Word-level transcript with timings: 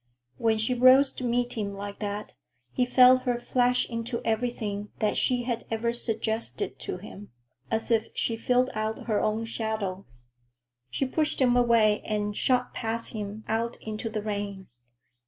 When 0.37 0.57
she 0.57 0.73
rose 0.73 1.11
to 1.11 1.23
meet 1.23 1.53
him 1.53 1.75
like 1.75 1.99
that, 1.99 2.33
he 2.71 2.87
felt 2.87 3.21
her 3.25 3.39
flash 3.39 3.87
into 3.87 4.19
everything 4.25 4.89
that 4.97 5.15
she 5.15 5.43
had 5.43 5.63
ever 5.69 5.93
suggested 5.93 6.79
to 6.79 6.97
him, 6.97 7.29
as 7.69 7.91
if 7.91 8.07
she 8.15 8.35
filled 8.35 8.71
out 8.73 9.05
her 9.05 9.21
own 9.21 9.45
shadow. 9.45 10.07
She 10.89 11.05
pushed 11.05 11.39
him 11.39 11.55
away 11.55 12.01
and 12.03 12.35
shot 12.35 12.73
past 12.73 13.13
him 13.13 13.43
out 13.47 13.77
into 13.79 14.09
the 14.09 14.23
rain. 14.23 14.69